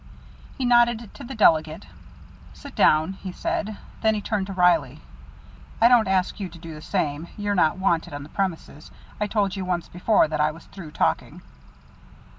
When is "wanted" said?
7.77-8.11